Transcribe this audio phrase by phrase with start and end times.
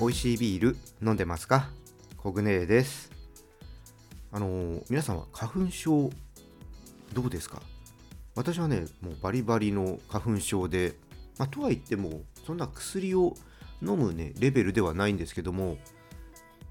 [0.00, 1.68] 美味しいビール飲んでますか？
[2.16, 3.10] コグネです。
[4.32, 6.08] あのー皆さんは花粉症
[7.12, 7.60] どうですか？
[8.34, 10.94] 私はねもうバリバリの花粉症で、
[11.36, 13.34] まあ、とはいってもそんな薬を
[13.82, 15.76] 飲むねレベルではないんですけども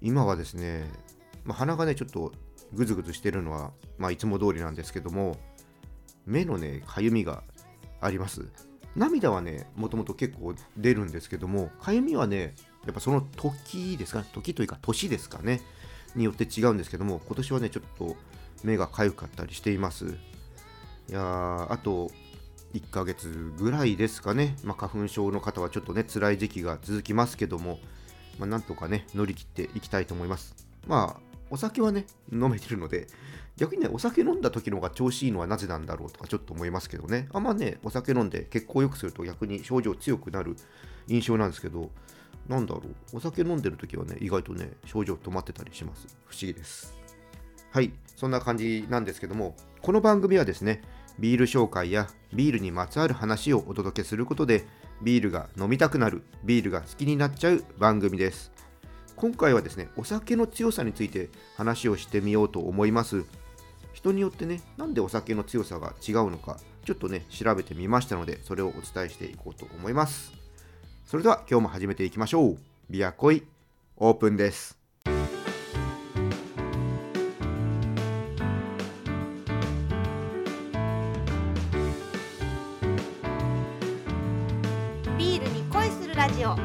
[0.00, 0.90] 今はですね、
[1.44, 2.32] まあ、鼻がねちょっと
[2.72, 5.36] グズグズしてるのは、まあ、いつも通りなんですけども
[6.26, 7.44] 目のねかゆみが
[8.00, 8.48] あります。
[8.96, 15.60] 涙はねもともと結構出るんですけどもかゆみはねやっぱその時ですかね時というか年ですかね
[16.14, 18.16] によって違うんですけども今年はねちょっと
[18.64, 20.06] 目がかゆかったりしています。
[21.08, 22.10] いやーあと
[22.74, 27.78] 1ヶ月ぐらいですかね、まあ、花粉症の方はちょっとね辛い時期が続きますけども、
[28.38, 30.54] まあ、なんとかね乗り切っていきたいと思います。
[30.86, 33.08] まあお酒はね飲めてるので
[33.58, 37.28] 逆にねお酒飲んだ時の方が調子いいのはなぜなんだろうとかちょっと思いますけどね。
[37.32, 40.56] あんまねお酒飲んで血行良くすると逆に症状強くなる
[41.08, 41.90] 印象なんですけど
[42.48, 43.16] なんだろう？
[43.16, 46.06] お酒飲んでる時はね意外とね症状止まってたりします。
[46.26, 46.94] 不思議です。
[47.70, 47.92] はい。
[48.16, 50.82] そんな感じなんですけどもこの番組はですね
[51.18, 54.64] ビール紹介やビールにまつわる話をお届けすることで
[55.02, 58.52] ビールが飲みたくなるビールが好きになっちゃう番組です。
[59.16, 63.24] 今回はですねお酒の強さについて話をしてみようと思います。
[63.92, 70.41] 人によってねなんでお酒の強さが違うのかちょっとね調べてみましたのでそれをお伝えしていこうと思います。
[71.04, 72.58] それでは今日も始めていきましょう。
[72.88, 73.42] ビアコイ
[73.98, 74.78] オープンです。
[75.04, 86.56] ビールに恋するラジオ。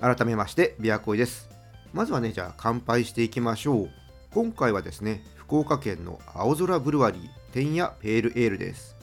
[0.00, 1.48] 改めましてビアコイです。
[1.94, 3.90] まずはねじゃあ乾杯していきましょう。
[4.30, 8.94] 今回はですね福岡県の青空ブルワリー天野ペールエールです。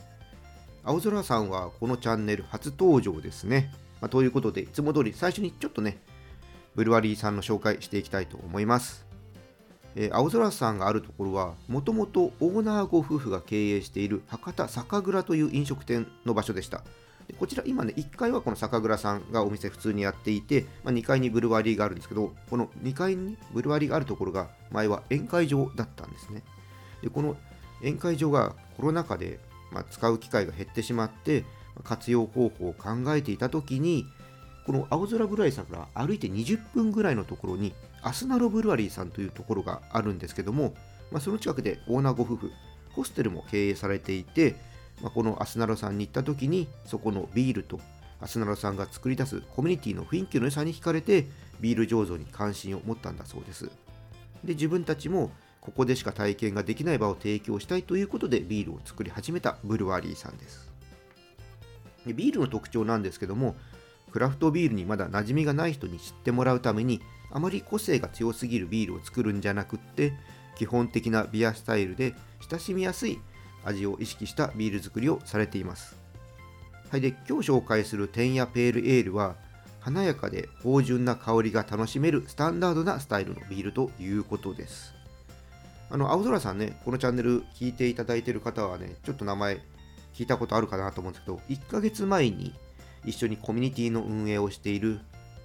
[0.83, 5.97] 青空さんはこのチャンネル初登場ですね、まあということでいつも通り最初にちょっとね
[6.75, 9.07] ブルワリーさんの紹介していきたいと思います。
[9.95, 16.84] えー青空さんがあるところはもともとオーナーご夫婦が経営している博多酒蔵という飲食店の場所でした。
[17.28, 26.44] でこちら今ね1階はこの酒蔵さんがお店普通にやっていて、まあ、2階にブルワリーがあるんですけどこの2階にブルワリーがあるところが前は宴会場だったんですね。
[27.01, 27.35] でこの
[27.81, 29.39] 宴会場がコロナ禍で、
[29.71, 31.43] ま、使う機会が減ってしまって
[31.83, 34.05] 活用方法を考えていた時に
[34.65, 40.73] この青空ブルワリーさんから歩いて20分ぐらいのところにアスナロブルワリーさんというところがあるんですけども、
[41.11, 42.51] まあ、その近くでオーナーご夫婦
[42.93, 44.55] ホステルも経営されていて、
[45.01, 47.79] まあ、このアスナロさんに行った時にそこのビールと
[48.21, 51.27] アスナロさんが作り出すコミュニティの雰囲気の良さに惹かれて
[51.59, 53.69] ビール醸造に関心を持ったんだそうです。
[54.43, 55.31] で自分たちも
[55.65, 60.69] ここでしか体験ができない場を提供したいということでビールを作り始めたブルワリーさんです
[62.05, 63.55] でビールの特徴なんですけども
[64.11, 70.13] クラフトビールにまだ馴染みがない人に知ってもらうためにあまり個性が強すぎるビールを作るんじゃなくって
[70.55, 72.13] 基本的なビアスタイルで
[72.49, 73.19] 親しみやすい
[73.65, 75.97] 味を意識したビール作りをされています。
[76.91, 79.35] はい、で今日紹介する天野ペールエールは
[79.81, 84.94] 華やかで芳醇な香りが楽しめるスタンダードなスタイルのビールということです。
[85.90, 89.62] あの青空さんね、このチャンネル聞いていただいてる方はね、ちょっと名前
[90.13, 92.53] 聞いたことあるかなと思うんですけど、1ヶ月前に
[93.06, 95.00] 一緒にコミュニティの運営をしている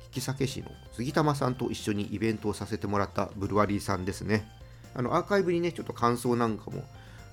[0.06, 4.48] 引き酒師の杉玉さんと一緒にイベントをさせてもらったブルワリーさんですね。
[4.94, 6.82] あのアーカイブにね、ちょっと感想なんかも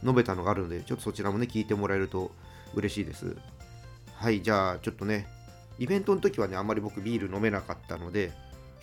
[0.04, 2.32] 述べたのがあるので、ちょっとそちらもね、聞いてもらえると
[2.76, 3.36] 嬉しいです。
[4.16, 5.28] はい、じゃあちょっとね、
[5.80, 8.32] イベントの時はね、あんまり僕ビール飲めなかったので、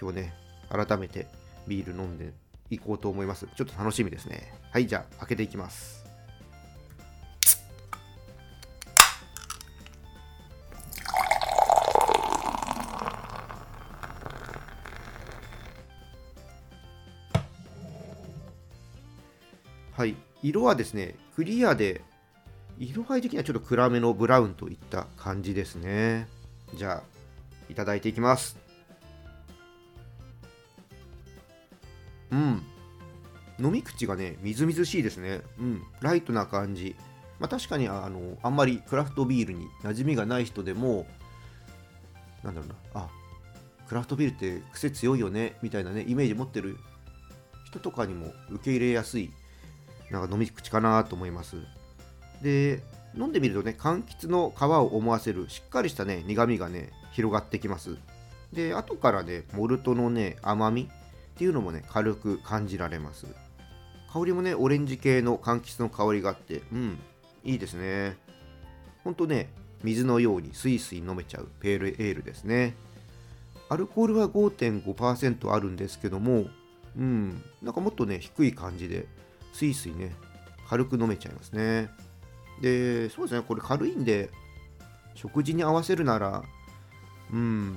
[0.01, 0.35] 今日ね、
[0.71, 1.27] 改めて
[1.67, 2.33] ビール飲んで
[2.75, 3.47] いこうと思います。
[3.57, 4.53] ちょっと楽しみですね。
[4.71, 6.05] はい、じゃあ開けていきます。
[19.97, 22.03] はい、色はですね、クリアで、
[22.81, 26.27] 色合い的にはちょっと暗めのブラウンといった感じですね。
[26.75, 27.03] じゃあ、
[27.71, 28.64] いただいていきます。
[32.35, 33.67] うん。
[33.67, 35.43] 飲み口がね、みずみずしいですね。
[35.59, 35.83] うん。
[36.01, 36.97] ライトな感じ。
[37.39, 41.07] まあ確かに、あの、あんまりクラフトビールに馴染みがない人でも、
[42.43, 43.09] なんだろうな、あ、
[43.89, 46.77] クラフトビールって癖強いよね、みたいなね、イメージ持ってる
[47.65, 49.31] 人とかにも受け入れやすい
[50.11, 51.57] なんか飲み口かなと思います。
[52.43, 52.83] で、
[53.17, 57.97] 飲んでみるとね、柑橘の皮を思わせるしっかりしたね、苦味がね、広がってきます。
[58.53, 60.91] で、後からね、モルトのね、甘み
[61.35, 63.27] っていうのもね、軽く感じられます。
[64.13, 66.99] 香りもね、オレンジ系の柑橘の香りがあって、うん、
[67.45, 68.17] いいですね。
[69.05, 69.51] ほんとね
[69.83, 72.75] 水のようにスイスイ飲めちゃうペールエールですね
[73.69, 76.47] アルコールは5.5%あるんですけども
[76.97, 79.07] うんなんかもっとね低い感じで
[79.53, 80.15] スイスイね
[80.69, 81.91] 軽く飲めちゃいますね
[82.61, 84.31] でそうですねこれ軽いんで
[85.15, 86.43] 食事に合わせるなら
[87.33, 87.77] うん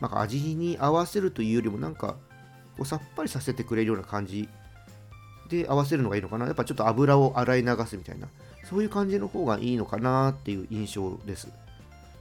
[0.00, 2.16] なんか味に合わせるというよりもなんか
[2.78, 4.48] こうさっぱりさせてくれるような感じ
[5.50, 6.46] で合わせるのがいいのかな。
[6.46, 8.28] やっぱちょっと油を洗い流すみたいな。
[8.64, 11.48] そういう感じの方がいいのかなっていう印象です。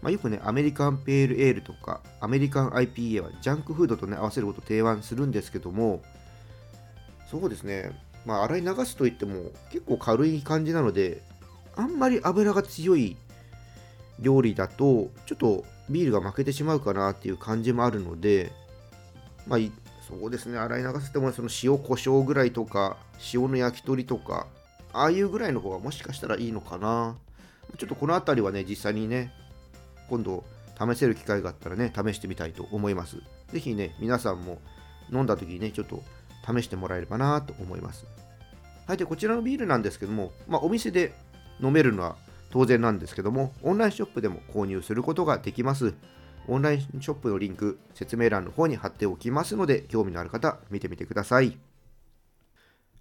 [0.02, 6.02] まあ、よくね、アメリカンペールエールとかアメリカン IPA はジャンクフードとね合わせることを提案するんですけども、
[7.30, 7.92] そうですね、
[8.26, 11.22] まあ、洗い流すといっても結構軽い感じなので、
[11.76, 13.18] あんまり油が強い
[14.20, 18.52] 料理だと、ちょっとビールが負けてしまうかなっていう感じもあるので、
[19.48, 19.60] まあ、
[20.08, 22.96] そうですね、洗い流せてもその塩、コショウぐらいとか、
[23.34, 24.48] 塩の焼き鳥とか、
[24.94, 27.18] ああいうぐらいの方がもしかしたらいいのかな。
[27.78, 29.34] ちょっとこの辺りはね、実際にね、
[30.10, 30.46] 今度
[30.80, 33.18] 試せる機会があったらね、試してみたいと思います。
[33.52, 34.62] ぜひね、皆さんも
[35.12, 36.02] 飲んだ時にね、ちょっと
[36.46, 38.06] 試してもらえればなと思います。
[38.88, 41.14] はい、で、こちらのビールなんですけども、まあ、お店で
[41.62, 42.16] 飲めるのは
[42.52, 45.94] 当然なんですけども、オンラインショップでも購入することができます。
[46.48, 51.58] オンラインショップのリンク、説明欄の方に貼っておきますので、興味のある方、見てみてください。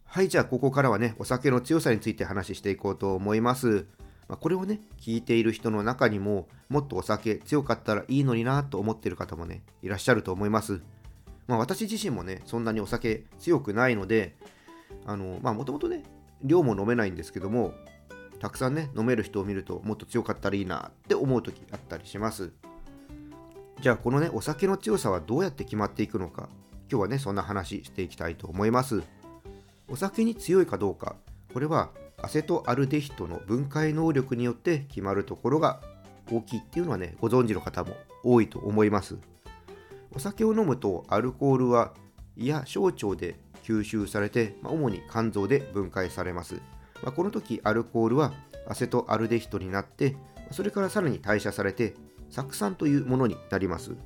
[0.04, 3.86] はい、じゃあここからはね、お酒の強さについて話していこうと思います。
[4.28, 10.80] まあ、これをね、聞いている人の中にも、もっとお酒強かったらいいのになと思ってる方もね、いらっしゃると思います。
[11.46, 14.34] まあ、私自身もね、そんなにお酒強くないので、
[15.04, 16.02] あの、まあ、もともとね、
[16.42, 17.74] 量も飲めないんですけども、
[18.40, 22.52] たくさんね、飲める人を見ると、もっと強かったらいいなって思う時あったりします。
[23.80, 26.48] じゃあ、このね、お酒の強さはどうやって決まっていくのか、
[26.90, 29.02] 今日はね、そんな話していきたいと思います。
[29.88, 31.16] お酒に強いかどうか。
[31.52, 35.80] これはアセトアルデヒドの分解能力によって決まるところが
[36.30, 39.16] 大きいっていうのはねご存知の方も多いと思います。
[40.14, 41.92] お酒を飲むとアルコールは
[42.36, 46.54] 胃や小腸で吸収されて、まあ、主に肝臓で分解されます、
[47.02, 48.32] まあ、この時アルコールは
[48.66, 50.16] アセトアルデヒドになって
[50.52, 51.94] それからさらに代謝されて
[52.42, 53.96] 酢酸というものになります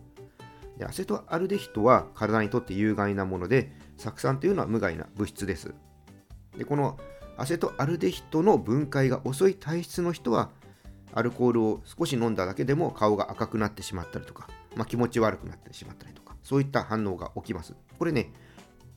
[0.79, 5.75] でアセトアルデヒドは体にとって有害なもので酢酸というのは無害な物質です。
[6.57, 6.99] でこの
[7.37, 10.51] アセトアルデヒドの分解が遅い体質の人は
[11.13, 17.75] アルコールを少し飲んだだけでも顔が赤くなってしまったりとか、まあ、気持ち悪くなってしまったりとかそういった反応が起きます。
[17.99, 18.33] これね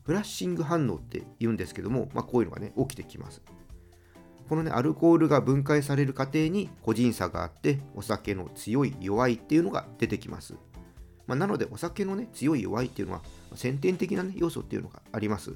[0.03, 3.41] フラッシング反応って言うんですけども、まあ、こういうのがね起きてきます。
[4.49, 10.55] このねアルコールが分解される過程に個人差があってお酒の強い弱いっていうのが出てきます。
[11.25, 13.21] まあ、なのでお酒のね強い弱いっていうのは
[13.55, 15.55] 先天的な、ね、要素っていうのがあります。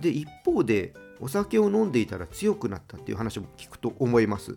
[0.00, 4.56] で一方でお酒を飲んでいたら強くなったっていう話も聞くと思います。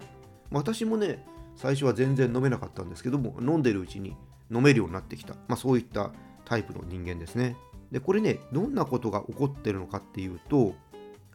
[0.52, 1.26] 私もね
[1.56, 4.16] 最初は全然飲めなかったんですけども飲んでるうちに
[4.52, 6.12] 飲めるようになってきた、まあ、そういった
[6.46, 7.56] タイプの人間ですね。
[7.92, 10.76] でこれねどんなことが起こってるのかっていうと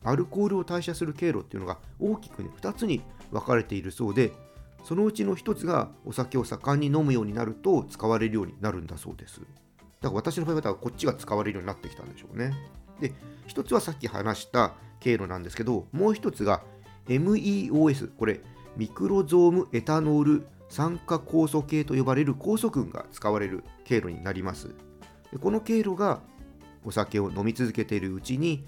[0.07, 4.33] アルコールを代謝する経路っていうのが大きくね2つに分かれているそうで
[4.87, 9.41] そのうちの1つがお酒を盛んに飲むようになると使われるようになるんだそうです。
[9.41, 9.51] だか
[10.03, 12.53] ら私の場合はこっちが使われるようになってきたんでしょうね。
[13.01, 13.13] で、
[13.49, 16.63] 1つはさっき話した経路なんですけど、もう1つが
[17.09, 18.41] MEOS、これ、
[18.77, 24.69] ミクロゾームエタノール酸化酵素系と呼ばれる酵素群が使われる経路になります。
[25.33, 26.21] でこの経路が
[26.85, 28.65] お酒を飲み続けているうちに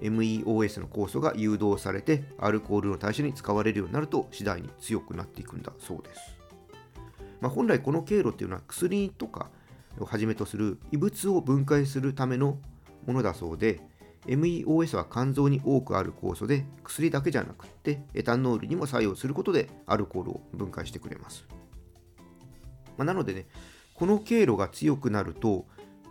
[0.00, 6.36] MEOS の酵素が誘導されてアルコールの代謝に使われるようになると次第に強くなっていくんだそうです。
[7.40, 9.50] まあ、本来この経路っていうのは薬とか
[9.98, 12.58] をはじめとする異物を分解するための
[13.06, 13.80] ものだそうで
[14.26, 21.44] MEOS は肝臓に多くある酵素で薬だけじゃなくってエタノールにも作用することでアルコールを分解してくれます、
[22.96, 23.46] まあ、なのでね
[23.94, 25.66] この経路が強くなると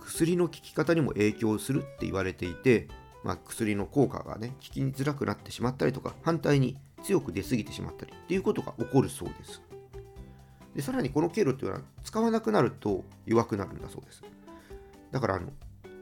[0.05, 2.87] 薬の効き方にも影響するって言われていて、
[3.25, 9.61] まあ、薬の効果がね効きづらくなってしまったりとか反対に強く出過ぎてしまったりっていうことが起こるそうです。
[10.75, 14.23] でさらにこの経路っていうのは使わなくなると弱くなるんだそうです。
[15.11, 15.49] だからあの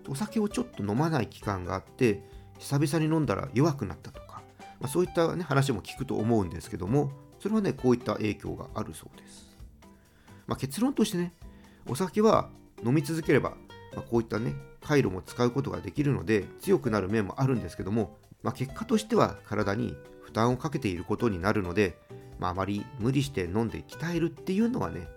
[0.09, 2.21] お酒をちょっと飲まない期間があって
[2.59, 4.41] 久々に飲んだら弱くなったとか、
[4.81, 9.55] まあ、そういった、ね、話も聞くと思うんですけどもそれはねこういった影響があるそうです、
[10.45, 11.33] まあ、結論としてね
[11.87, 12.49] お酒は
[12.85, 13.51] 飲み続ければ、
[13.95, 21.97] まあ、こういったね回路も使うことができるので強くなる面もあるんですけども、まあ、結果としては体に負担をかけていることになるので、
[22.39, 25.07] まあ、あまり無理して飲んで鍛えるっていうのはね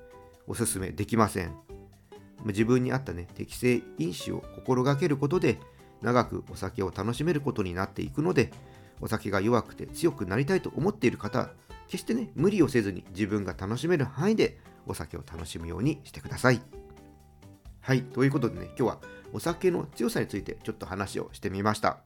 [0.46, 1.54] おすすめできません。
[2.44, 5.58] 自分に合ったね適正飲酒を心がけることで
[6.02, 8.52] 長くお酒を楽しめることになっていくので
[9.00, 11.50] お酒が弱くて強くなりたいと思っている方
[11.88, 16.60] 決してね無理をせずに自分が楽しめる範囲でお酒を楽しむようにしてください。
[17.86, 18.98] はいということでね今日は
[19.32, 21.98] お酒の強さについてちょっと話をしてみました。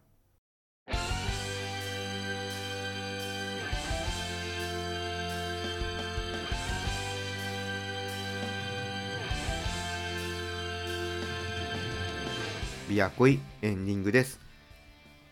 [12.90, 14.38] ビアコイエンディングです。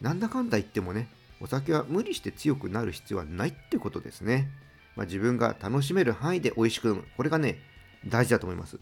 [0.00, 1.10] なんだかんだ言ってもね
[1.42, 4.48] お酒は無理して強くなる必要はないってことですね、
[4.96, 7.04] まあ、自分が楽しめる範囲で美味しく飲む。
[7.18, 7.58] これがね
[8.06, 8.78] 大事だと思います、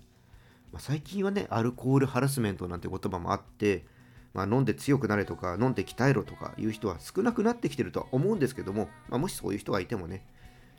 [0.76, 3.85] まあ、最近はねアルコールハラスメントなんて言葉もあって
[4.35, 10.26] まあ、飲んで強くなれとか飲んで鍛えろとかいう人は少なくなってきてるとは思うんですけども、まあ、もしそういう人がいてもね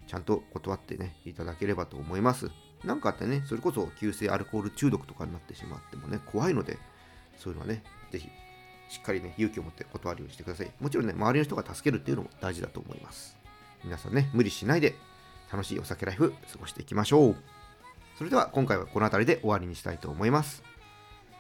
[0.06, 2.52] ちゃんと断ってねいただければと思います
[2.84, 6.78] なんかあってねそれこそ急性アルコール中毒とかになってしまってもね怖いので
[7.40, 8.30] そういうのはねぜひ
[8.90, 10.72] しっかりね、勇気を持って断るようにしてください。
[10.80, 13.36] もちろんね、周りの人が助けるっていうのも大事だと思います。
[13.84, 14.96] 皆さんね、無理しないで
[15.52, 17.57] 楽しいお酒ライフ過ごしていきましょう。
[18.18, 20.64] それでは今回はこの辺りで終わりにしたいと思います。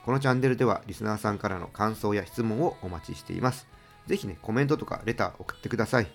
[0.05, 3.67] このチャンネルではリスナーさんからの感想や質問をお待ちしています。
[4.05, 6.07] ぜひね、コメントとかレター送ってください。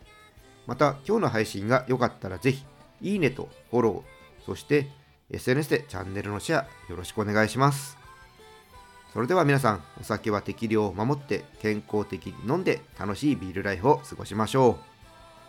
[0.66, 2.64] また、今日の配信が良かったらぜひ、
[3.00, 4.88] いいねとフォロー、そして
[5.30, 7.98] SNS でチャンネルのシェアよろしくお願いします。
[9.12, 14.92] それでは皆さん、お酒は適量を守って健康的に飲んで楽しいビールライフを過ごしましょう。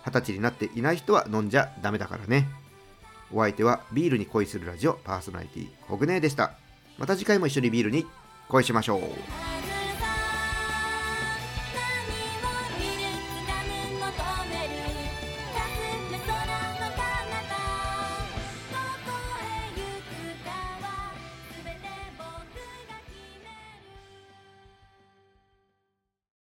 [0.05, 2.62] 二十歳になっていない人は飲んじゃダメだからね。
[3.33, 6.53] お相手はビールに恋するラジオパーソナリティコグネでした。
[6.97, 8.05] また次回も一緒にビールに
[8.47, 9.52] 恋しましょう。